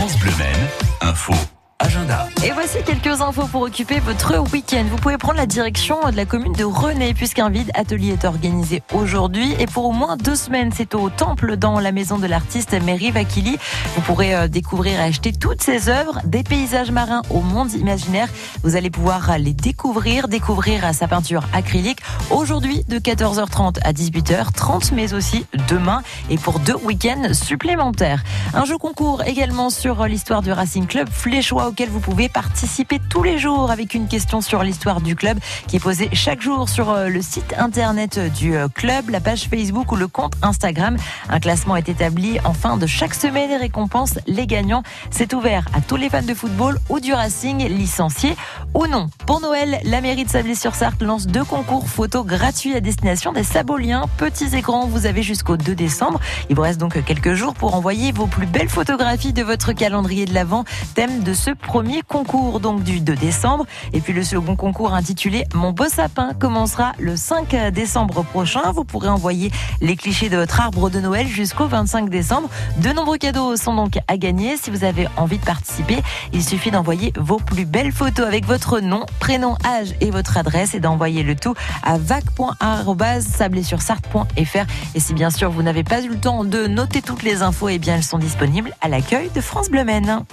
[0.00, 0.16] France
[1.02, 1.34] info
[1.80, 2.28] agenda.
[2.44, 4.84] Et voici quelques infos pour occuper votre week-end.
[4.90, 8.82] Vous pouvez prendre la direction de la commune de René puisqu'un vide atelier est organisé
[8.92, 10.70] aujourd'hui et pour au moins deux semaines.
[10.74, 13.58] C'est au Temple dans la maison de l'artiste Mary Vakili.
[13.94, 18.28] Vous pourrez euh, découvrir et acheter toutes ses œuvres, des paysages marins au monde imaginaire.
[18.62, 22.00] Vous allez pouvoir les découvrir, découvrir sa peinture acrylique
[22.30, 28.22] aujourd'hui de 14h30 à 18h30 mais aussi demain et pour deux week-ends supplémentaires.
[28.54, 33.22] Un jeu concours également sur l'histoire du Racing Club Fléchois auquel vous pouvez participer tous
[33.22, 36.90] les jours avec une question sur l'histoire du club qui est posée chaque jour sur
[36.90, 40.96] euh, le site internet du euh, club, la page Facebook ou le compte Instagram.
[41.28, 44.82] Un classement est établi en fin de chaque semaine et récompense les gagnants.
[45.10, 48.36] C'est ouvert à tous les fans de football ou du Racing, licenciés
[48.74, 49.08] ou non.
[49.26, 54.04] Pour Noël, la mairie de Sablé-sur-Sarthe lance deux concours photos gratuits à destination des Saboliens,
[54.16, 54.86] petits et grands.
[54.86, 56.20] Vous avez jusqu'au 2 décembre.
[56.48, 60.24] Il vous reste donc quelques jours pour envoyer vos plus belles photographies de votre calendrier
[60.26, 63.66] de l'Avent, thème de ce premier concours donc du 2 décembre.
[63.92, 68.72] Et puis le second concours intitulé Mon beau sapin commencera le 5 décembre prochain.
[68.72, 72.48] Vous pourrez envoyer les clichés de votre arbre de Noël jusqu'au 25 décembre.
[72.78, 74.56] De nombreux cadeaux sont donc à gagner.
[74.56, 78.80] Si vous avez envie de participer, il suffit d'envoyer vos plus belles photos avec votre
[78.80, 84.66] nom, prénom, âge et votre adresse et d'envoyer le tout à vac.sablé-sur-sarthe.fr.
[84.96, 87.68] Et si bien sûr vous n'avez pas eu le temps de noter toutes les infos,
[87.68, 90.24] eh bien elles sont disponibles à l'accueil de France Bleu Maine.